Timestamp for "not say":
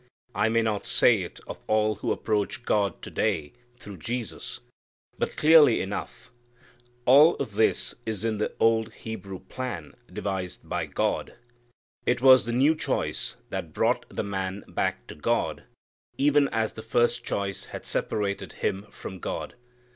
0.63-1.21